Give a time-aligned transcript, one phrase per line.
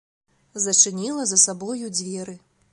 [0.63, 2.39] Зачыніла за сабою дзверы.